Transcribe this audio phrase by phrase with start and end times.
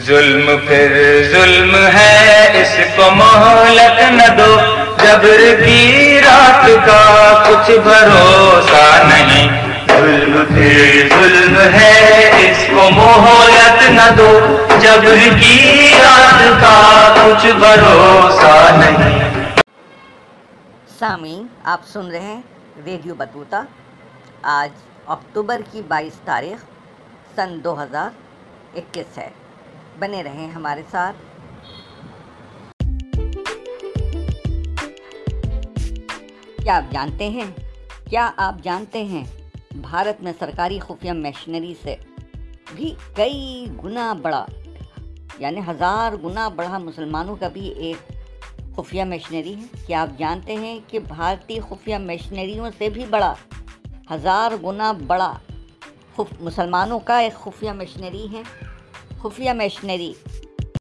[0.00, 4.56] ظلم پھر ظلم ہے، اس کو مہلت نہ دو۔
[5.02, 9.48] جبر کی رات کا کچھ بھروسہ نہیں۔
[9.88, 18.76] ظلم پھر ظلم ہے، اس کو مہلت نہ دو۔ جبر کی رات کا کچھ بھروسہ
[18.76, 19.28] نہیں۔
[20.98, 22.40] سامعین آپ سن رہے ہیں
[22.84, 23.62] ریڈیو بطوطہ۔
[24.42, 24.70] آج
[25.06, 26.64] اکتوبر کی بائیس تاریخ،
[27.36, 28.10] سن دو ہزار
[28.76, 29.28] اکیس ہے۔
[29.98, 31.16] بنے رہیں ہمارے ساتھ۔
[36.62, 37.50] کیا آپ جانتے ہیں؟
[38.10, 39.24] کیا آپ جانتے ہیں؟
[39.70, 41.96] بھارت میں سرکاری خفیہ مشنری سے
[42.74, 44.46] بھی کئی گنا بڑا
[45.38, 48.12] یعنی ہزار گنا بڑا مسلمانوں کا بھی ایک
[48.76, 53.34] خفیہ مشنری ہے۔ کیا آپ جانتے ہیں کہ بھارتی خفیہ مشنریوں سے بھی بڑا،
[54.10, 55.38] ہزار گنا بڑا
[56.40, 58.42] مسلمانوں کا ایک خفیہ مشنری ہے؟
[59.22, 60.12] خفیہ مشنری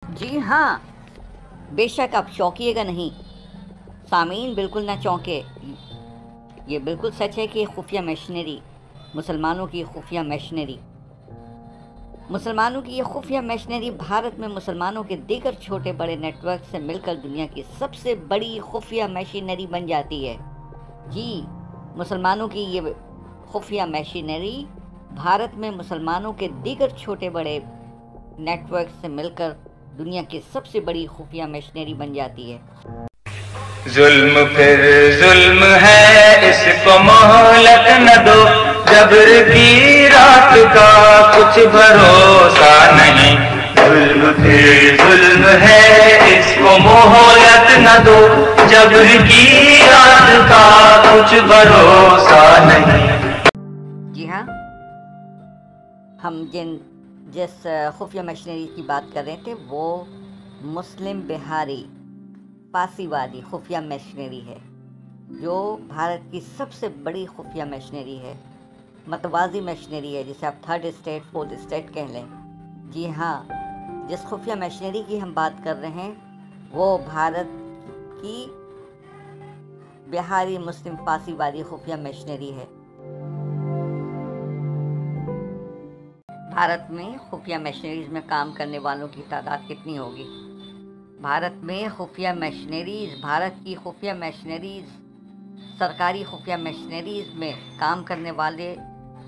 [0.09, 0.77] جی ہاں
[1.71, 3.09] بے شک آپ چونکیے گا نہیں۔
[4.09, 5.41] سامعین بالکل نہ چونکے۔
[6.67, 8.59] یہ بالکل سچ ہے کہ خفیہ مشنری
[9.15, 10.77] مسلمانوں کی خفیہ مشنری
[12.29, 16.79] مسلمانوں کی یہ خفیہ مشنری بھارت میں مسلمانوں کے دیگر چھوٹے بڑے نیٹ ورک سے
[16.79, 20.37] مل کر دنیا کی سب سے بڑی خفیہ مشینری بن جاتی ہے۔
[21.07, 21.41] جی
[21.95, 22.81] مسلمانوں کی یہ
[23.51, 24.65] خفیہ مشینری
[25.11, 27.59] بھارت میں مسلمانوں کے دیگر چھوٹے بڑے
[28.41, 29.49] نیٹ ورک سے مل کر
[29.97, 32.57] دنیا کی سب سے بڑی خفیہ مشنری بن جاتی ہے۔
[33.89, 38.45] ظلم پھر ظلم ہے اس کو مہلت نہ دو۔
[38.91, 40.89] جبر کی رات کا
[41.35, 43.35] کچھ بھروسہ نہیں۔
[43.75, 52.63] ظلم پھر ظلم ہے اس کو مہلت نہ دو۔ جبر کی رات کا کچھ بھروسہ
[52.65, 53.07] نہیں۔
[54.13, 54.43] جی ہاں
[56.23, 56.77] ہم جن
[57.33, 60.03] جس خفیہ مشنری کی بات کر رہے تھے، وہ
[60.61, 61.83] مسلم بہاری
[62.71, 64.57] پاسی وادی خفیہ مشنری ہے،
[65.41, 68.33] جو بھارت کی سب سے بڑی خفیہ مشنری ہے،
[69.07, 72.25] متوازی مشنری ہے، جسے آپ تھرڈ اسٹیٹ، فورتھ اسٹیٹ کہہ لیں۔
[72.91, 73.37] جی ہاں
[74.09, 76.11] جس خفیہ مشنری کی ہم بات کر رہے ہیں،
[76.71, 77.49] وہ بھارت
[78.21, 78.45] کی
[80.11, 82.65] بہاری مسلم پاسی وادی خفیہ مشنری ہے۔
[86.53, 90.23] بھارت میں خفیہ مشنریز میں کام کرنے والوں کی تعداد کتنی ہوگی؟
[91.21, 94.97] بھارت میں خفیہ مشنریز بھارت کی خفیہ مشنریز
[95.79, 98.75] سرکاری خفیہ مشنریز میں کام کرنے والے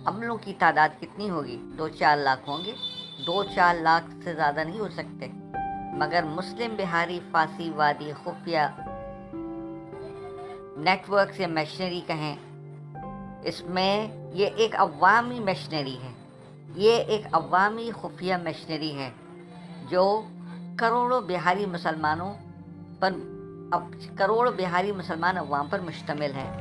[0.05, 2.73] عملوں کی تعداد کتنی ہوگی؟ دو چار لاکھ ہوں گے۔
[3.25, 5.27] دو چار لاکھ سے زیادہ نہیں ہو سکتے۔
[5.93, 8.59] مگر مسلم بہاری فاسی وادی خفیہ
[10.77, 12.35] نیٹ ورک سے مشنری کہیں،
[13.43, 16.22] اس میں یہ ایک عوامی مشنری ہے۔
[16.75, 19.09] یہ ایک عوامی خفیہ مشنری ہے
[19.89, 20.23] جو
[20.77, 22.33] کروڑوں بہاری مسلمانوں
[22.99, 23.09] پر
[24.17, 26.51] کروڑ بہاری مسلمان عوام پر مشتمل ہے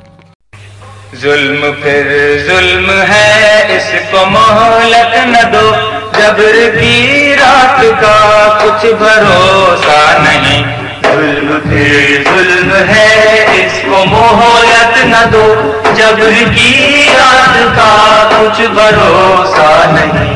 [1.16, 5.74] ظلم پھر ظلم ہے، اس کو مہلت نہ دو۔
[6.18, 10.81] جبر کی رات کا کچھ بھروسہ نہیں۔
[11.16, 15.54] ظلم پھر ظلم ہے، اس کو مہلت نہ دو۔
[15.96, 20.34] جبر کی رات کا کچھ بھروسہ نہیں۔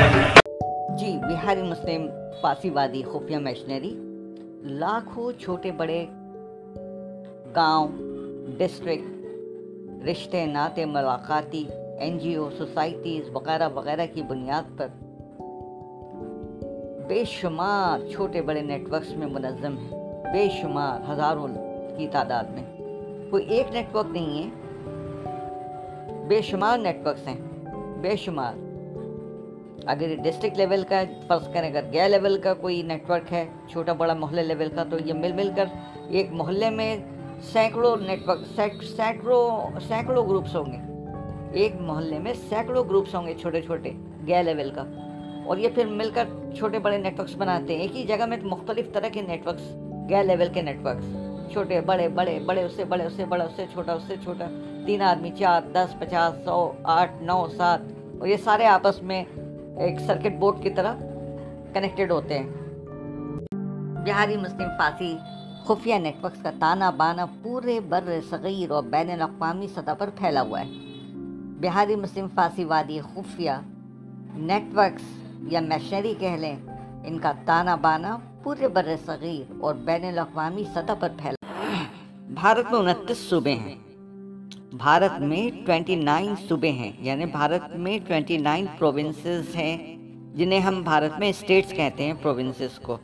[0.99, 2.07] جی بہاری مسلم
[2.41, 3.95] پاسی وادی خفیہ مشنری
[4.63, 6.05] لاکھوں چھوٹے بڑے
[7.57, 7.89] گاؤں،
[8.59, 11.65] ڈسٹرکٹ، رشتے ناطے ملاقاتی
[11.99, 14.87] این جی او سوسائٹیز وغیرہ وغیرہ کی بنیاد پر
[17.09, 21.49] بے شمار چھوٹے بڑے نیٹ ورکس میں منظم ہیں۔ بے شمار ہزاروں
[21.99, 22.63] کی تعداد میں۔
[23.31, 24.49] کوئی ایک نیٹ ورک نہیں ہے۔
[26.29, 27.41] بے شمار نیٹ ورکس ہیں۔
[28.01, 28.55] بے شمار۔
[29.87, 33.93] اگر ڈسٹرکٹ لیول کا فرض کریں اگر گیا لیول کا کوئی نیٹ ورک ہے، چھوٹا
[33.93, 35.65] بڑا محلے لیول کا، تو یہ مل مل کر
[36.09, 36.97] ایک محلے میں
[37.43, 41.09] سینکڑوں نیٹ ورک سینکڑوں سینکڑوں گروپس ہوں گے۔
[41.53, 43.91] ایک محلے میں سینکڑوں گروپس ہوں گے چھوٹے چھوٹے
[44.27, 44.85] گیا لیول کا۔
[45.47, 46.25] اور یہ پھر مل کر
[46.57, 49.77] چھوٹے بڑے نیٹ ورکس بناتے ہیں۔ ایک ہی جگہ میں مختلف طرح کے نیٹ ورکس
[50.09, 53.45] گیا لیول کے نیٹ ورکس چھوٹے، بڑے بڑے بڑے، اس سے بڑے، اس سے بڑا،
[53.45, 54.47] اس سے چھوٹا، اس سے چھوٹا.
[54.87, 57.81] تین آدمی، چار، دس، پچاس، سو، آٹھ، نو، سات.
[58.19, 59.25] اور یہ سارے آپس میں
[59.77, 60.95] ایک سرکٹ بورڈ کی طرح
[61.73, 62.51] کنیکٹڈ ہوتے ہیں.
[64.07, 65.17] بہاری مسلم فارسی
[65.65, 70.43] خفیہ نیٹ ورکس کا تانا بانا پورے بر صغیر اور بین الاقوامی سطح پر پھیلا
[70.43, 70.67] ہوا ہے.
[71.61, 73.51] بہاری مسلم فارسی وادی خفیہ
[74.35, 75.03] نیٹ ورکس
[75.41, 76.57] یا میشنری کہہ لیں،
[77.05, 78.17] ان کا تانا بانا
[78.47, 81.51] پورے بر صغیر اور بین الاقوامی سطح پر پھیلا۔
[82.31, 83.75] بھارت میں انتیس صوبے ہیں۔
[84.73, 89.97] بھارت میں ٹوینٹی نائن صوبے ہیں یعنی بھارت میں ٹوینٹی نائن پروونسز ہیں،
[90.35, 92.97] جنہیں ہم بھارت میں اسٹیٹس کہتے ہیں پروونسز کو۔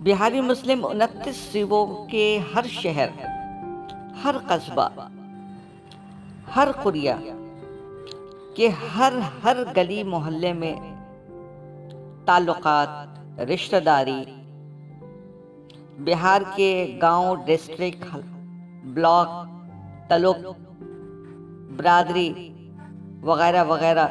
[0.00, 3.08] بہاری مسلم انتیس صوبوں کے ہر شہر،
[4.24, 4.88] ہر قصبہ،
[6.56, 7.14] ہر قریہ
[8.54, 9.12] کے ہر
[9.44, 10.74] ہر گلی محلے میں
[12.26, 14.24] تعلقات رشتہ داری،
[15.98, 18.16] بہار کے گاؤں ڈسٹرکٹ،
[18.84, 19.46] بلاک
[20.10, 20.38] تلق
[21.76, 22.52] برادری
[23.22, 24.06] وغیرہ وغیرہ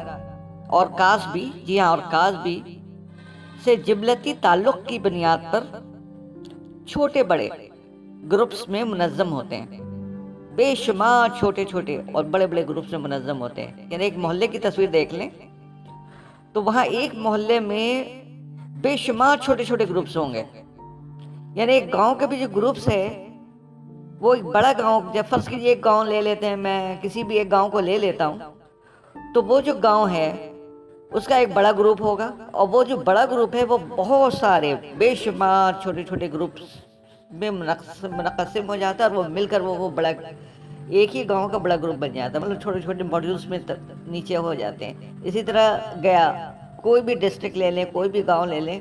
[0.66, 2.78] اور کاس بھی جی ہاں اور کاس بھی،
[3.64, 5.64] سے جبلتی تعلق کی بنیاد پر
[6.86, 7.48] چھوٹے بڑے
[8.32, 9.66] گروپس میں منظم ہوتے ہیں۔
[10.54, 14.46] بے شمار چھوٹے چھوٹے اور بڑے بڑے گروپس میں منظم ہوتے ہیں۔ یعنی ایک محلے
[14.46, 15.30] کی تصویر دیکھ لیں
[16.52, 18.21] تو وہاں ایک محلے میں
[18.82, 20.42] بے شمار چھوٹے چھوٹے گروپس ہوں گے۔
[21.54, 23.02] یعنی ایک گاؤں کے بھی جو گروپس ہے
[24.20, 27.38] وہ ایک بڑا گاؤں، جب فرض کیجیے ایک گاؤں لے لیتے ہیں، میں کسی بھی
[27.38, 28.38] ایک گاؤں کو لے لیتا ہوں،
[29.34, 30.28] تو وہ جو گاؤں ہے،
[31.12, 34.74] اس کا ایک بڑا گروپ ہوگا۔ اور وہ جو بڑا گروپ ہے، وہ بہت سارے
[34.98, 36.76] بے شمار چھوٹے چھوٹے گروپس
[37.30, 40.10] میں منقسم ہو جاتا ہے، اور وہ مل کر وہ وہ بڑا
[40.88, 43.58] ایک ہی گاؤں کا بڑا گروپ بن جاتا ہے۔ مطلب چھوٹے چھوٹے ماڈیولس میں
[44.06, 44.94] نیچے ہو جاتے ہیں۔
[45.24, 46.24] اسی طرح گیا۔
[46.82, 48.80] کوئی بھی ڈسٹرکٹ لے لیں، کوئی بھی گاؤں لے لیں،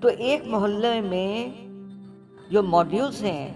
[0.00, 1.48] تو ایک محلے میں
[2.50, 3.54] جو ماڈیولس ہیں،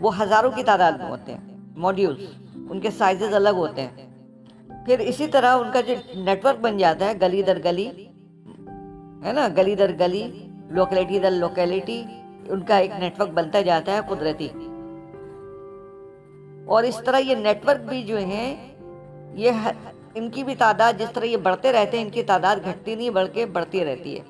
[0.00, 2.30] وہ ہزاروں کی تعداد میں ہوتے ہیں ماڈیولس
[2.70, 4.08] ان کے سائزز الگ ہوتے ہیں۔
[4.86, 7.88] پھر اسی طرح ان کا جو نیٹ ورک بن جاتا ہے، گلی در گلی،
[9.24, 12.02] ہے نا، گلی در گلی لوکیلٹی در لوکیلٹی
[12.48, 14.48] ان کا ایک نیٹ ورک بنتا جاتا ہے قدرتی۔
[16.66, 18.74] اور اس طرح یہ نیٹ ورک بھی جو ہیں،
[19.34, 19.50] یہ
[20.18, 23.10] ان کی بھی تعداد جس طرح یہ بڑھتے رہتے ہیں، ان کی تعداد گھٹتی نہیں،
[23.10, 24.24] بلکہ بڑھتی رہتی ہے۔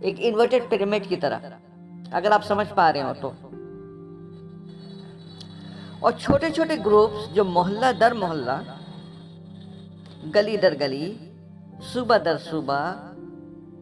[0.00, 1.38] ایک انورٹڈ پیرامڈ کی طرح۔
[2.12, 3.30] اگر آپ سمجھ پا رہے ہو تو۔
[6.00, 8.62] اور چھوٹے چھوٹے گروپس جو محلہ در محلہ،
[10.34, 11.18] گلی در گلی،
[11.92, 13.10] صوبہ در صوبہ،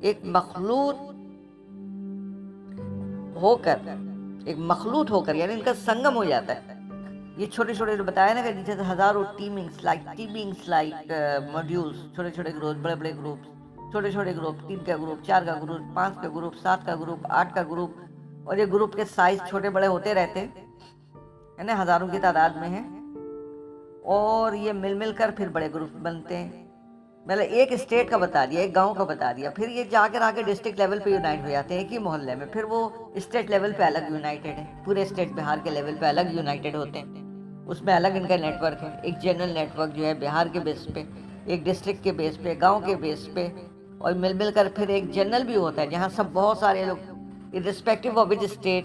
[0.00, 0.96] ایک مخلوط
[3.42, 3.76] ہو کر،
[4.44, 6.75] ایک مخلوط ہو کر یعنی ان کا سنگم ہو جاتا ہے۔
[7.36, 11.12] یہ چھوٹے چھوٹے جو بتایا نا کہ جیسے ہزاروں teamings like teamings like
[11.52, 13.38] modules چھوٹے چھوٹے گروپ بڑے بڑے گروپ
[13.90, 17.26] چھوٹے چھوٹے گروپ تین کا گروپ چار کا گروپ پانچ کا گروپ سات کا گروپ
[17.30, 17.90] آٹھ کا گروپ
[18.44, 22.68] اور یہ گروپ کے سائز چھوٹے بڑے ہوتے رہتے ہیں نا ہزاروں کی تعداد میں
[22.68, 22.96] ہیں۔
[24.04, 26.66] اور یہ مل مل کر پھر بڑے گروپ بنتے ہیں۔
[27.26, 30.20] مطلب ایک اسٹیٹ کا بتا دیا، ایک گاؤں کا بتا دیا، پھر یہ جا کر
[30.20, 33.50] آگے ڈسٹرکٹ لیول پہ یونائٹ ہو جاتے ہیں ایک ہی محلے میں، پھر وہ اسٹیٹ
[33.50, 37.25] لیول پہ الگ یونائٹیڈ ہے پورے اسٹیٹ بہار کے لیول پہ الگ یونائٹیڈ ہوتے ہیں۔
[37.66, 40.46] اس میں الگ ان کا نیٹ ورک ہے۔ ایک جنرل نیٹ ورک جو ہے بہار
[40.52, 41.02] کے بیس پہ،
[41.46, 43.46] ایک ڈسٹرکٹ کے بیس پہ، گاؤں کے بیس پہ۔
[43.98, 47.54] اور مل مل کر پھر ایک جنرل بھی ہوتا ہے، جہاں سب بہت سارے لوگ
[47.56, 48.84] irrespective of which state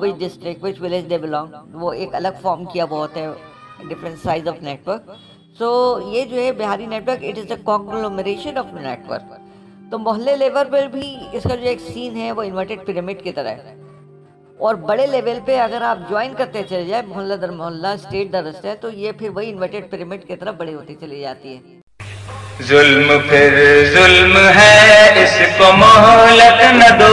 [0.00, 4.18] which district which village they belong وہ ایک الگ فارم کیا ہوا ہوتا ہے different
[4.22, 5.10] size of network
[5.58, 5.68] so
[6.12, 8.72] یہ جو ہے Bihari network it is a conglomeration of
[9.10, 9.32] network
[9.90, 13.32] تو محلے لیول پر بھی اس کا جو ایک سین ہے، وہ انورٹیڈ پیرامڈ کی
[13.32, 13.74] طرح ہے۔
[14.58, 18.46] اور بڑے لیول پہ اگر آپ جوائن کرتے چلے جائیں، محلہ در محلہ اسٹیٹ در
[18.64, 21.60] ہے تو یہ پھر وہی انورٹیڈ پیرامڈ کی طرف بڑی ہوتی چلی جاتی ہے۔
[22.68, 27.12] ظلم پھر ظلم ہے، اس کو مہلت نہ دو۔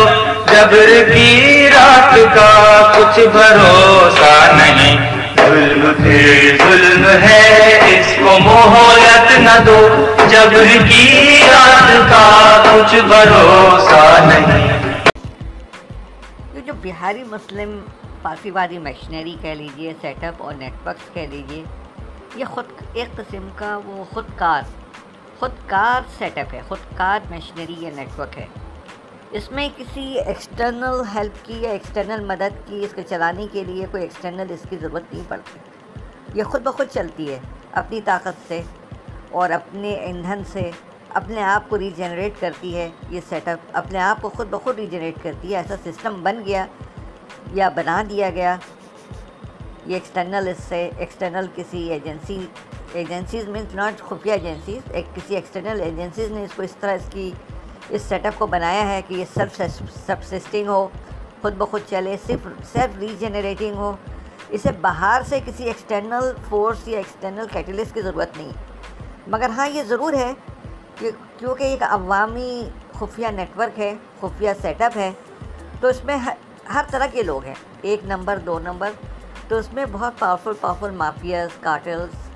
[0.52, 2.50] جبر کی رات کا
[2.98, 4.98] کچھ بھروسہ نہیں،
[5.38, 9.80] ظلم پھر ظلم ہے، اس کو مہلت نہ دو۔
[10.30, 12.28] جبر کی رات کا
[12.72, 14.85] کچھ بھروسہ نہیں
[16.86, 17.80] بہاری مسلم
[18.22, 21.64] پاسی وادی مشنری کہہ لیجیے سیٹ اپ اور نیٹ ورکس کہہ لیجیے،
[22.36, 24.62] یہ خود ایک قسم کا وہ خود کار
[25.40, 28.46] خود کار سیٹ اپ ہے، خود کار مشنری یا نیٹ ورک ہے۔
[29.32, 33.86] اس میں کسی ایکسٹرنل ہیلپ کی یا ایکسٹرنل مدد کی، اس کو چلانے کے لیے
[33.92, 35.60] کوئی ایکسٹرنل اس کی ضرورت نہیں پڑتی۔
[36.34, 37.40] یہ خود بخود چلتی ہے،
[37.72, 38.62] اپنی طاقت سے
[39.32, 40.72] اور اپنے ایندھن سے۔
[41.16, 45.24] اپنے آپ کو ریجنریٹ کرتی ہے، یہ سیٹ اپ اپنے آپ کو خود بخود ریجنریٹ
[45.24, 46.66] کرتی ہے، ایسا سسٹم بن گیا
[47.54, 48.56] یا بنا دیا گیا۔
[49.86, 52.46] یہ ایکسٹرنل اس سے ایکسٹرنل کسی ایجنسی
[52.94, 57.10] ایجنسیز مینس ناٹ خفیہ ایجنسیز ایک کسی ایکسٹرنل ایجنسیز نے اس کو اس طرح اس
[57.10, 57.32] کی،
[57.90, 59.62] اس سیٹ اپ کو بنایا ہے کہ یہ سیلف
[60.06, 60.88] سبسسٹنگ ہو،
[61.42, 63.96] خود بخود چلے، صرف سیلف ریجنریٹنگ ہو۔
[64.50, 68.52] اسے باہر سے کسی ایکسٹرنل فورس یا ایکسٹرنل کیٹلسٹ کی ضرورت نہیں۔
[69.28, 70.34] مگر ہاں یہ ضرور ہے
[70.98, 75.12] کیونکہ ایک عوامی خفیہ نیٹ ورک ہے، خفیہ سیٹ اپ ہے،
[75.82, 76.18] تو اس میں
[76.74, 78.92] ہر طرح کے لوگ ہیں۔ ایک نمبر، دو نمبر۔
[79.48, 82.30] تو اس میں بہت powerful powerful mafias cartels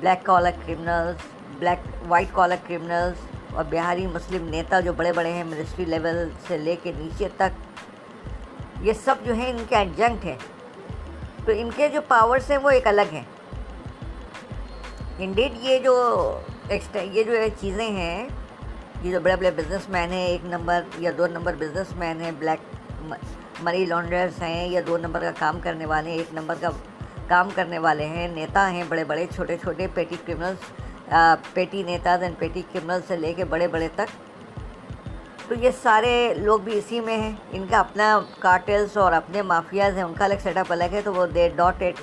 [0.00, 1.16] black collar criminals
[1.58, 3.16] black white collar criminals
[3.54, 7.78] اور بہاری مسلم نیتا جو بڑے بڑے ہیں منسٹری لیول سے لے کے نیچے تک۔
[8.80, 10.38] یہ سب جو ہیں، ان کے ایڈجنکٹ ہیں۔
[11.44, 13.24] تو ان کے جو پاورس ہیں، وہ ایک الگ ہیں۔
[15.18, 16.38] انڈیڈ یہ جو
[16.70, 18.28] یہ جو چیزیں ہیں،
[19.02, 22.30] یہ جو بڑے بڑے بزنس مین ہیں، ایک نمبر یا دو نمبر بزنس مین ہیں
[22.38, 23.12] بلیک
[23.62, 26.68] منی لانڈرس ہیں یا دو نمبر کا کام کرنے والے ہیں، ایک نمبر کا
[27.28, 31.12] کام کرنے والے ہیں، نیتا ہیں، بڑے بڑے، چھوٹے چھوٹے پیٹی کرمنلس
[31.52, 34.16] پیٹی نیتاز اینڈ پیٹی کرمنل سے لے کے بڑے بڑے تک۔
[35.48, 39.96] تو یہ سارے لوگ بھی اسی میں ہیں۔ ان کا اپنا کارٹلس اور اپنے مافیاز
[39.96, 42.00] ہیں، ان کا الگ سیٹ اپ الگ ہے، تو وہ دے ڈاٹ ایٹ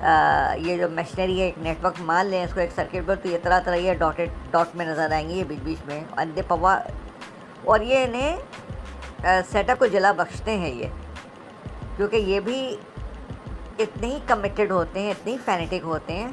[0.00, 3.28] یہ جو مشنری ہے، ایک نیٹ ورک مان لیں اس کو ایک سرکٹ پر تو
[3.28, 6.00] یہ طرح طرح یہ ڈاٹ ایٹ ڈاٹ میں نظر آئیں گے، یہ بیچ بیچ میں۔
[6.16, 6.78] اندے پوا،
[7.64, 8.36] اور یہ انہیں
[9.50, 10.86] سیٹ اپ کو جلا بخشتے ہیں یہ۔
[11.96, 12.76] کیونکہ یہ بھی
[13.78, 16.28] اتنے ہی کمیٹڈ ہوتے ہیں اتنے ہی فینیٹک ہوتے ہیں۔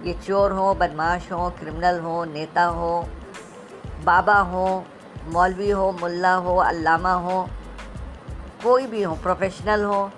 [0.00, 3.00] یہ چور ہوں بدماش ہوں کرمنل ہوں، نیتا ہو
[4.04, 4.80] بابا ہوں،
[5.32, 7.44] مولوی ہو ملا ہو علامہ ہو
[8.62, 10.08] کوئی بھی ہو پروفیشنل ہو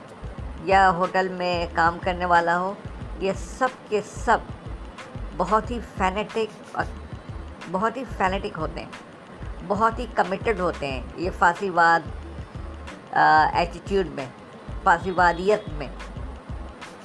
[0.64, 2.74] یا ہوٹل میں کام کرنے والا ہو،
[3.18, 4.38] یہ سب کے سب
[5.36, 6.78] بہت ہی فینیٹک
[7.70, 8.88] بہت ہی فینیٹک ہوتے ہیں۔
[9.66, 12.00] بہت ہی کمیٹڈ ہوتے ہیں یہ فاسی واد
[13.52, 14.26] ایٹیٹیوڈ میں
[14.82, 15.86] فاسی وادیت میں۔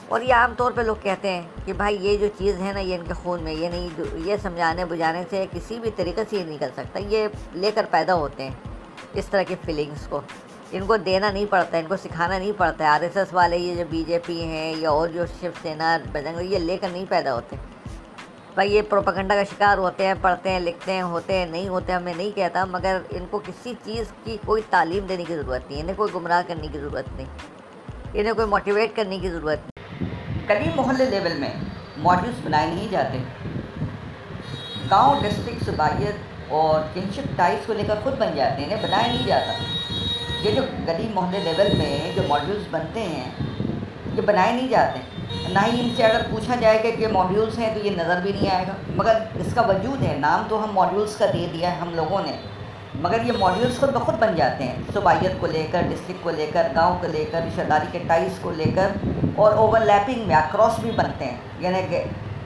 [0.08, 2.80] اور یہ عام طور پہ لوگ کہتے ہیں کہ بھائی یہ جو چیز ہے نا،
[2.80, 6.38] یہ ان کے خون میں، یہ نہیں، یہ سمجھانے بجھانے سے کسی بھی طریقے سے
[6.38, 8.56] یہ نکل سکتا، یہ لے کر پیدا ہوتے ہیں
[9.14, 10.22] اس طرح کی فیلنگس کو۔
[10.72, 13.34] ان کو دینا نہیں پڑتا ہے ان کو سکھانا نہیں پڑتا۔ ہے آر ایس ایس
[13.34, 16.78] والے یہ جو بی جے پی ہیں یا اور جو شیو سینا بجنگ یہ لے
[16.78, 17.56] کر نہیں پیدا ہوتے۔
[18.54, 21.92] بھائی یہ پروپگنڈا کا شکار ہوتے ہیں، پڑھتے ہیں، لکھتے ہیں، ہوتے ہیں، نہیں ہوتے
[21.92, 25.72] ہیں ہمیں نہیں کہتا۔ مگر ان کو کسی چیز کی کوئی تعلیم دینے کی ضرورت
[25.72, 27.26] نہیں، انہیں کوئی گمراہ کرنے کی ضرورت نہیں،
[28.14, 30.10] انہیں کوئی موٹیویٹ کرنے کی ضرورت نہیں۔
[30.48, 31.54] کبھی محلے لیول میں
[31.98, 33.18] ماڈلس بنائے نہیں جاتے۔
[34.92, 36.16] گاؤں ڈسٹرکٹ صبائیت
[36.50, 39.54] اور کنشپ ٹائز کو لے کر خود بن جاتے ہیں، انہیں بنایا نہیں جاتا۔
[40.46, 43.32] یہ جو گلی محلے لیول میں جو ماڈیولس بنتے ہیں،
[44.16, 45.00] یہ بنائے نہیں جاتے۔
[45.50, 48.32] نہ ہی ان سے اگر پوچھا جائے کہ یہ ماڈیولس ہیں تو یہ نظر بھی
[48.32, 51.72] نہیں آئے گا۔ مگر اس کا وجود ہے، نام تو ہم ماڈیولس کا دے دیا
[51.72, 52.32] ہے ہم لوگوں نے۔
[52.96, 56.50] مگر یہ ماڈیولس خود بخود بن جاتے ہیں۔ صوبائیت کو لے کر ڈسٹرکٹ کو لے
[56.54, 58.88] کر، گاؤں کو لے کر رشتہ داری کے ٹائز کو لے کر
[59.36, 62.04] اور اوور لیپنگ میں اکراس بھی بنتے ہیں۔ یعنی کہ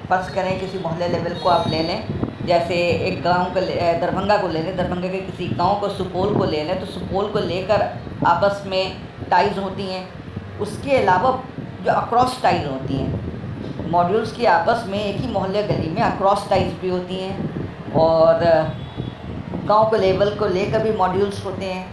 [0.07, 2.01] فرض کریں کسی محلے لیول کو آپ لے لیں۔
[2.45, 3.59] جیسے ایک گاؤں کو
[4.01, 7.29] دربھنگا کو لے لیں دربھنگا کے کسی گاؤں کو سپول کو لے لیں، تو سپول
[7.33, 7.81] کو لے کر
[8.25, 8.93] آپس میں
[9.29, 10.05] ٹائز ہوتی ہیں۔
[10.59, 11.37] اس کے علاوہ
[11.83, 13.09] جو اکراس ٹائز ہوتی ہیں
[13.91, 17.37] ماڈیولس کی آپس میں ایک ہی محلے گلی میں اکراس ٹائز بھی ہوتی ہیں۔
[17.93, 18.35] اور
[19.69, 21.85] گاؤں کے لیول کو لے کر بھی ماڈیولس ہوتے ہیں۔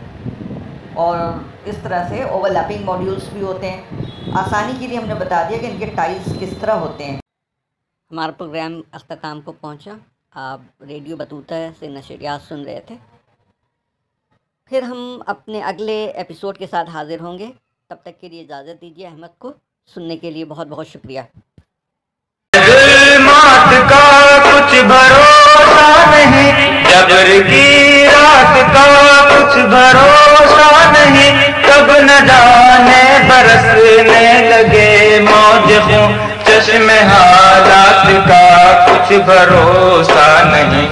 [0.94, 1.18] اور
[1.64, 3.82] اس طرح سے اوور لیپنگ ماڈیولس بھی ہوتے ہیں۔
[4.32, 7.16] آسانی کے لیے ہم نے بتا دیا کہ ان کے ٹائلس کس طرح ہوتے ہیں۔
[8.10, 9.92] ہمارا پروگرام اختتام کو پہنچا۔
[10.38, 12.94] آپ ریڈیو بتوتا سے نشریات سن رہے تھے۔
[14.68, 17.50] پھر ہم اپنے اگلے ایپیسوڈ کے ساتھ حاضر ہوں گے۔
[17.88, 19.52] تب تک کے لیے اجازت دیجیے احمد کو۔
[19.94, 21.20] سننے کے لیے بہت بہت شکریہ۔
[23.88, 34.50] کا کچھ بھروسہ نہیں، جبر کی رات کا کچھ بھروسہ نہیں۔ کب نہ جانے برسنے
[34.50, 36.12] لگے موج خوں
[36.44, 37.35] چشم حالات
[39.08, 40.88] کچھ بھروسہ نہیں۔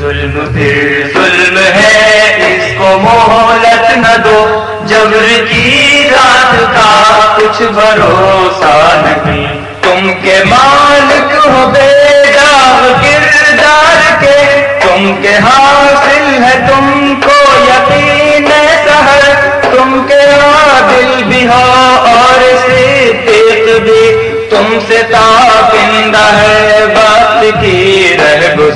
[0.00, 9.02] ظلم پھر ظلم ہے، اس کو مہلت نہ دو۔ جبر کی رات کا کچھ بھروسہ
[9.06, 17.62] نہیں۔ تم کے مالک ہو بے جاو کردار کے۔ تم کے حاصل ہے تم کو
[17.68, 18.48] یقین
[18.84, 26.86] سہر۔ تم کے عادل بھی ہو اور صدیق بھی۔ تم سے تاپندہ ہے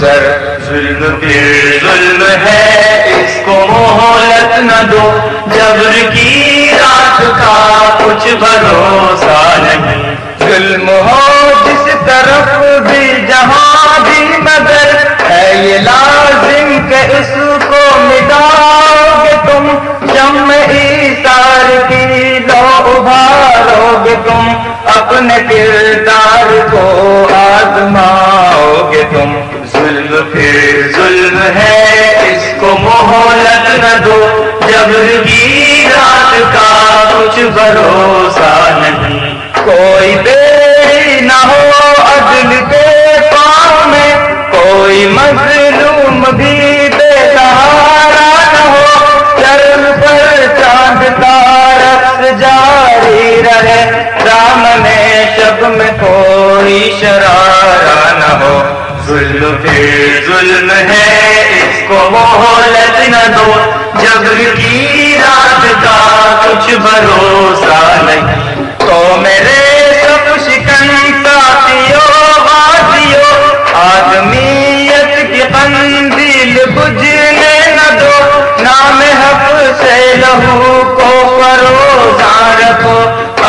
[0.03, 7.89] رہ گزر ظلم پھر ظلم ہے، اس کو مہلت نہ دو۔ جبر کی رات کا
[7.99, 14.97] کچھ بھروسہ نہیں۔ ظلم ہو جس طرف بھی، جہاں بھی مگر
[15.31, 17.35] ہے، یہ لازم کہ اس
[17.69, 19.79] کو مٹاؤ گے تم۔
[20.15, 24.53] جم ایسار کی لو، ابھارو گے تم۔
[24.97, 29.58] اپنے کردار کو آزماؤ گے تم۔
[29.89, 31.85] ظلم پھر ظلم ہے،
[32.23, 41.47] اس کو مہلت نہ دو۔ جبر کی رات کا کچھ بھروسہ نہیں۔ کوئی دیر نہ
[41.47, 44.15] ہو عدل کے پاؤں میں،
[44.51, 55.37] کوئی مظلوم بھی بے سہارا نہ ہو۔ چرم پر چاند تارس جاری رہے۔ رام میں
[55.37, 58.78] شب میں کوئی شرارہ نہ ہو۔
[59.09, 63.53] ظلم پھر ظلم ہے، اس کو مہلت نہ دو۔
[63.95, 65.97] جب کی رات کا
[66.43, 70.91] کچھ بھروسہ نہیں، تو میرے سب شکن
[71.25, 72.05] ساتھیو
[72.39, 73.33] باتیوں
[73.75, 79.51] آدمیت کی قندیل بجھنے نہ دو۔ نام حق
[79.81, 82.99] سے لہو کو فروزہ رکھو،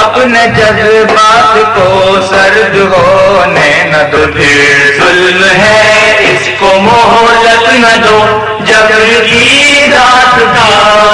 [0.04, 4.89] اپنے جذبات کو سرد ہونے نہ دو۔ پھر
[5.30, 8.20] ظلم ہے، اس کو مہلت نہ دو۔
[8.66, 10.70] جبر کی رات کا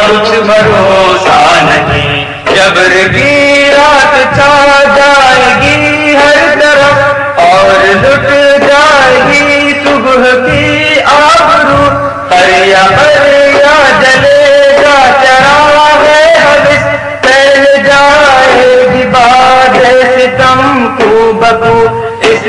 [0.07, 8.29] کچھ بھروسہ نہیں جبر کی رات چھا جائے گی ہر طرف اور لٹ
[8.67, 11.83] جائے گی صبح کی آبرو۔
[12.31, 16.83] ہریا ہریا جلے گا چرا ہے حوث
[17.21, 19.77] پھیل جائے گی باد
[20.15, 21.85] ستم کو بکو۔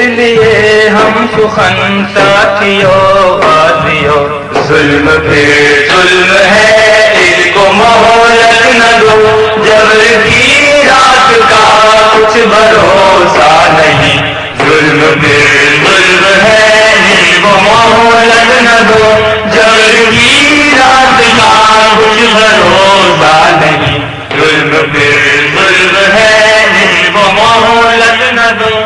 [0.08, 4.24] لیے ہم سخن ساتھیوں بازیوں
[4.68, 9.16] ظلم پھر ظلم ہے اس کو مہلت نہ دو۔
[9.64, 11.64] جبر کی رات کا
[12.12, 19.14] کچھ بھروسہ نہیں، ظلم پھر ظلم ہے اس کو مہلت نہ دو۔
[19.54, 21.50] جبر کی رات کا
[21.96, 23.98] کچھ بھروسہ نہیں،
[24.32, 28.84] ظلم پھر ظلم ہے اس کو مہلت نہ دو۔